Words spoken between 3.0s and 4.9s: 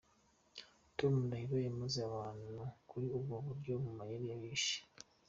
ubwo buryo, mu mayeri ahishe.